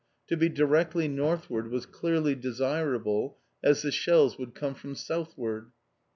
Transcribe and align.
To 0.29 0.35
be 0.35 0.49
directly 0.49 1.07
northward 1.07 1.69
was 1.69 1.85
clearly 1.85 2.33
desirable, 2.33 3.37
as 3.63 3.83
the 3.83 3.91
shells 3.91 4.35
would 4.39 4.55
come 4.55 4.73
from 4.73 4.95
southward. 4.95 5.67